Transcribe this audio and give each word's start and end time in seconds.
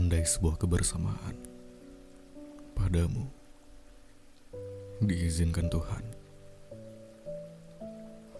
Andai 0.00 0.24
sebuah 0.24 0.56
kebersamaan 0.56 1.36
padamu 2.72 3.28
diizinkan 5.04 5.68
Tuhan, 5.68 6.00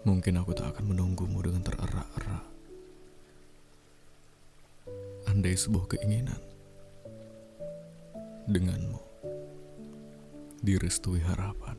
mungkin 0.01 0.41
aku 0.41 0.57
tak 0.57 0.73
akan 0.73 0.89
menunggumu 0.89 1.37
dengan 1.45 1.61
tererak-erak. 1.61 2.49
Andai 5.29 5.53
sebuah 5.53 5.85
keinginan 5.85 6.41
denganmu 8.49 8.97
direstui 10.65 11.21
harapan, 11.21 11.77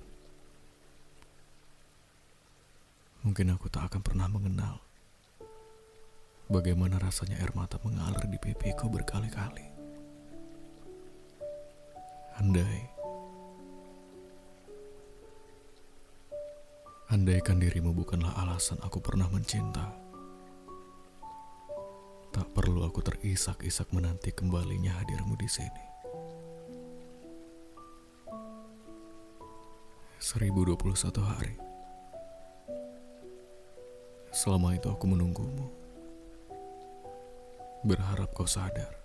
mungkin 3.27 3.51
aku 3.51 3.67
tak 3.67 3.91
akan 3.91 3.99
pernah 4.07 4.31
mengenal 4.31 4.79
Bagaimana 6.53 7.01
rasanya 7.01 7.41
air 7.41 7.49
mata 7.57 7.81
mengalir 7.81 8.29
di 8.29 8.37
pipiku 8.37 8.85
berkali-kali. 8.85 9.72
Andai, 12.43 12.83
andaikan 17.07 17.63
dirimu 17.63 17.95
bukanlah 17.95 18.35
alasan 18.35 18.83
aku 18.83 18.99
pernah 18.99 19.31
mencinta. 19.31 19.95
Tak 22.35 22.51
perlu 22.51 22.83
aku 22.83 22.99
terisak-isak 22.99 23.95
menanti 23.95 24.35
kembalinya 24.35 24.91
hadirmu 24.91 25.39
di 25.39 25.47
sini. 25.47 25.85
1021 30.19 31.23
hari. 31.23 31.55
Selama 34.35 34.75
itu 34.75 34.91
aku 34.91 35.07
menunggumu 35.07 35.71
Berharap 37.87 38.33
kau 38.35 38.49
sadar 38.51 39.02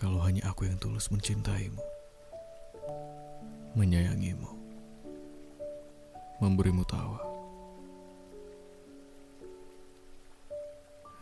kalau 0.00 0.16
hanya 0.24 0.48
aku 0.48 0.64
yang 0.64 0.80
tulus 0.80 1.12
mencintaimu, 1.12 1.84
menyayangimu, 3.76 4.48
memberimu 6.40 6.88
tawa. 6.88 7.20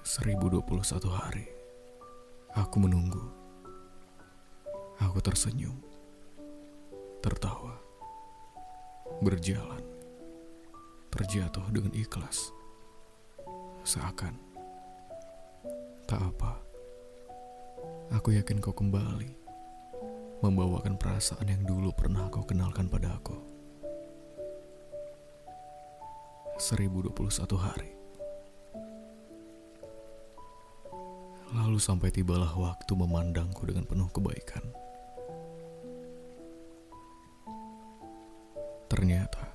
1021 0.07 0.63
hari 1.11 1.47
aku 2.55 2.79
menunggu. 2.79 3.21
Aku 4.99 5.23
tersenyum, 5.23 5.79
tertawa, 7.23 7.75
berjalan, 9.23 9.83
terjatuh 11.11 11.67
dengan 11.71 11.95
ikhlas. 11.99 12.51
Seakan 13.87 14.49
Tak 16.09 16.25
apa. 16.25 16.68
Aku 18.09 18.33
yakin 18.33 18.57
kau 18.65 18.73
kembali 18.73 19.29
membawakan 20.41 20.97
perasaan 20.97 21.45
yang 21.45 21.61
dulu 21.69 21.93
pernah 21.93 22.25
kau 22.33 22.41
kenalkan 22.41 22.89
pada 22.89 23.21
aku. 23.21 23.37
1021 26.57 27.13
hari. 27.61 27.93
Lalu 31.53 31.77
sampai 31.77 32.09
tibalah 32.09 32.49
waktu 32.57 32.93
memandangku 32.97 33.69
dengan 33.69 33.85
penuh 33.85 34.09
kebaikan. 34.09 34.65
Ternyata, 38.89 39.53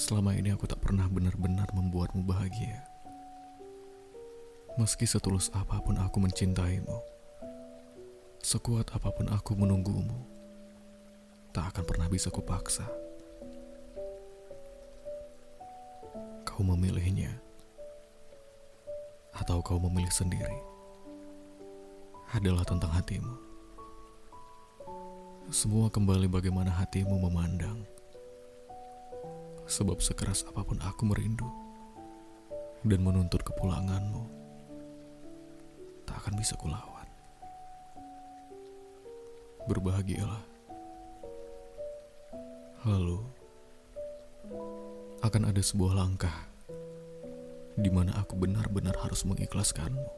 selama 0.00 0.32
ini 0.32 0.48
aku 0.48 0.64
tak 0.64 0.80
pernah 0.80 1.04
benar-benar 1.12 1.68
membuatmu 1.76 2.24
bahagia. 2.24 2.91
Meski 4.72 5.04
setulus 5.04 5.52
apa 5.52 5.84
pun 5.84 6.00
aku 6.00 6.16
mencintaimu, 6.16 6.96
sekuat 8.40 8.88
apa 8.96 9.12
pun 9.12 9.28
aku 9.28 9.52
menunggumu, 9.52 10.16
tak 11.52 11.76
akan 11.76 11.84
pernah 11.84 12.08
bisa 12.08 12.32
kupaksa. 12.32 12.88
Kau 16.48 16.64
memilihnya, 16.64 17.36
atau 19.36 19.60
kau 19.60 19.76
memilih 19.76 20.08
sendiri, 20.08 20.56
adalah 22.32 22.64
tentang 22.64 22.96
hatimu. 22.96 23.36
Semua 25.52 25.92
kembali 25.92 26.32
bagaimana 26.32 26.72
hatimu 26.72 27.20
memandang. 27.28 27.84
Sebab 29.68 30.00
sekeras 30.00 30.48
apa 30.48 30.64
pun 30.64 30.80
aku 30.80 31.04
merindu 31.12 31.44
dan 32.88 33.04
menuntut 33.04 33.44
kepulanganmu 33.44 34.41
tak 36.04 36.16
akan 36.22 36.34
bisa 36.38 36.54
kulawan. 36.58 37.06
Berbahagialah. 39.66 40.42
Lalu, 42.82 43.22
akan 45.22 45.42
ada 45.54 45.62
sebuah 45.62 45.94
langkah 45.94 46.50
di 47.78 47.88
mana 47.88 48.12
aku 48.18 48.34
benar-benar 48.34 48.98
harus 49.00 49.22
mengikhlaskanmu, 49.22 50.08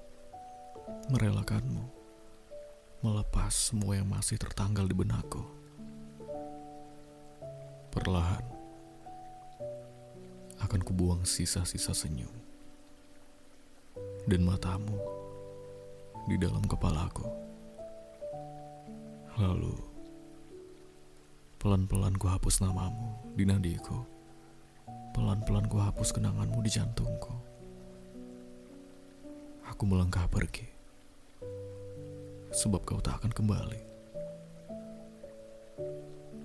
merelakanmu, 1.12 1.84
melepas 3.04 3.52
semua 3.52 4.00
yang 4.00 4.08
masih 4.08 4.40
tertanggal 4.40 4.88
di 4.88 4.96
benakku. 4.96 5.44
Perlahan, 7.92 8.42
akan 10.64 10.80
kubuang 10.80 11.22
sisa-sisa 11.28 11.92
senyum 11.92 12.32
dan 14.24 14.40
matamu 14.40 14.96
di 16.24 16.40
dalam 16.40 16.64
kepalaku. 16.64 17.28
Lalu, 19.36 19.76
pelan-pelan 21.60 22.16
ku 22.16 22.30
hapus 22.30 22.64
namamu 22.64 23.34
di 23.36 23.44
nadiku. 23.44 24.00
Pelan-pelan 25.12 25.68
ku 25.68 25.78
hapus 25.78 26.16
kenanganmu 26.16 26.58
di 26.64 26.70
jantungku. 26.72 27.34
Aku 29.68 29.82
melangkah 29.84 30.24
pergi. 30.30 30.66
Sebab 32.54 32.86
kau 32.86 33.02
tak 33.02 33.20
akan 33.20 33.32
kembali. 33.34 33.82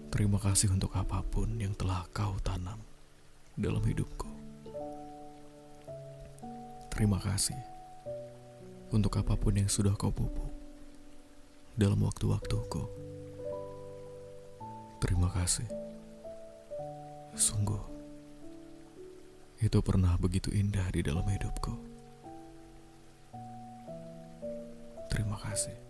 Terima 0.09 0.41
kasih 0.41 0.73
untuk 0.73 0.91
apa 0.97 1.21
pun 1.21 1.47
yang 1.61 1.77
telah 1.77 2.03
kau 2.09 2.35
tanam 2.41 2.81
dalam 3.53 3.85
hidupku. 3.85 4.27
Terima 6.89 7.21
kasih 7.21 7.78
untuk 8.89 9.17
apa 9.17 9.37
pun 9.37 9.53
yang 9.57 9.69
sudah 9.69 9.93
kau 9.97 10.13
pupuk 10.13 10.49
dalam 11.79 12.01
waktu-waktuku. 12.03 12.83
Terima 14.99 15.31
kasih. 15.31 15.67
Sungguh, 17.37 17.79
itu 19.63 19.79
pernah 19.79 20.19
begitu 20.19 20.51
indah 20.51 20.87
di 20.91 20.99
dalam 20.99 21.23
hidupku. 21.23 21.73
Terima 25.07 25.39
kasih. 25.39 25.88